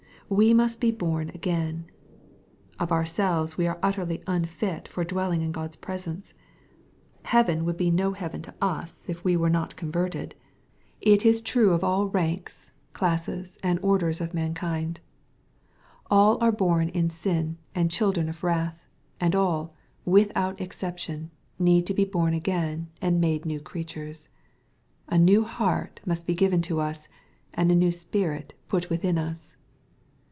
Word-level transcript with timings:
"We 0.41 0.53
must 0.53 0.79
be 0.79 0.91
born 0.91 1.27
again." 1.35 1.91
Of 2.79 2.89
ourselves 2.89 3.57
we 3.57 3.67
are 3.67 3.77
utterly 3.83 4.23
unfit 4.27 4.87
for 4.87 5.03
dwelling 5.03 5.41
in 5.41 5.51
God's 5.51 5.75
presence. 5.75 6.33
Heaven 7.23 7.65
would 7.65 7.75
be 7.75 7.91
no 7.91 8.13
heaven 8.13 8.41
to 8.43 8.55
us 8.61 9.09
if 9.09 9.23
220. 9.23 9.25
ISXPOSITOBT 9.25 9.25
THOUQHTS. 9.25 9.25
we 9.25 9.37
were 9.43 9.49
not 9.49 9.75
converted. 9.75 10.35
It 11.01 11.25
is 11.25 11.41
true 11.41 11.71
of 11.71 11.83
all 11.83 12.07
ranks, 12.07 12.71
classeSi 12.93 13.57
and 13.61 13.77
orders 13.81 14.21
of 14.21 14.33
mankind. 14.33 15.01
All 16.09 16.37
are 16.41 16.53
born 16.53 16.87
in 16.87 17.09
sin 17.09 17.57
and 17.75 17.91
children 17.91 18.29
of 18.29 18.41
wrath, 18.41 18.81
and 19.19 19.35
all, 19.35 19.73
without 20.05 20.61
exception, 20.61 21.29
need 21.59 21.85
to 21.87 21.93
be 21.93 22.05
boru 22.05 22.33
again 22.33 22.87
and 23.01 23.19
made 23.19 23.45
new 23.45 23.59
creatures. 23.59 24.29
A 25.09 25.17
new 25.17 25.43
heart 25.43 25.99
must 26.05 26.25
be 26.25 26.35
given 26.35 26.61
to 26.61 26.79
us, 26.79 27.09
and 27.53 27.69
a 27.69 27.75
new 27.75 27.91
spirit 27.91 28.53
put 28.69 28.89
within 28.89 29.17
us. 29.17 29.57